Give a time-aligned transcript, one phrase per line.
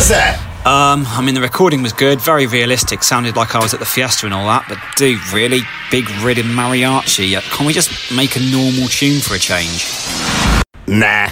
[0.00, 0.40] was that?
[0.64, 3.86] Um, I mean, the recording was good, very realistic, sounded like I was at the
[3.86, 5.60] fiesta and all that, but dude, really?
[5.90, 7.36] Big riddim mariachi.
[7.36, 9.84] Uh, Can't we just make a normal tune for a change?
[10.86, 11.28] Nah.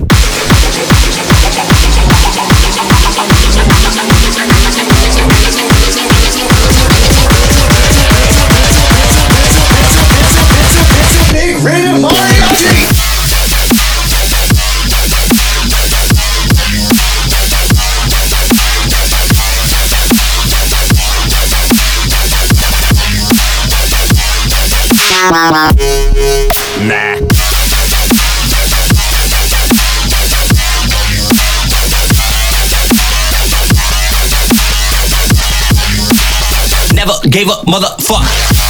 [36.95, 38.68] Never gave up, motherfucker.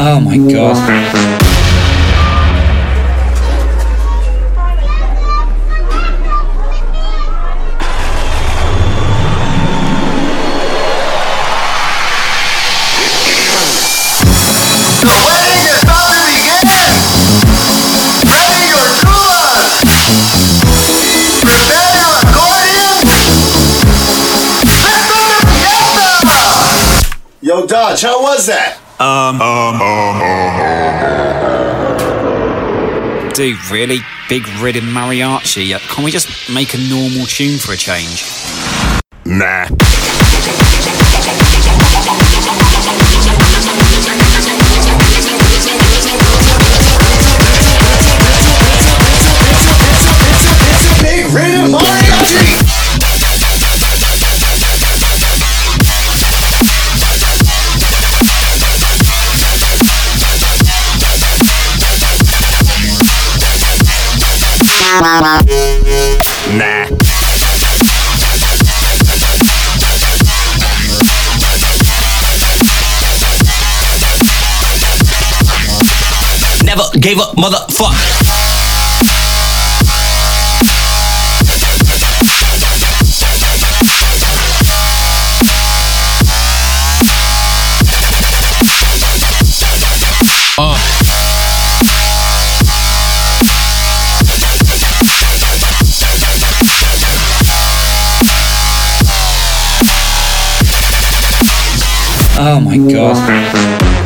[0.00, 1.38] Oh go to begin.
[18.22, 19.90] Ready your tubas.
[21.42, 23.18] Prepare your accordions.
[24.62, 26.38] This is a fiesta!
[27.40, 28.87] Yo, Dodge, how was that?
[29.00, 30.18] Um, um, um,
[33.32, 34.00] Dude, really?
[34.28, 35.72] Big riddim mariachi.
[35.72, 38.24] Uh, Can't we just make a normal tune for a change?
[39.24, 39.68] Nah.
[65.00, 65.38] Nah.
[76.64, 78.37] Never gave up, motherfucker.
[102.40, 103.97] Oh my god.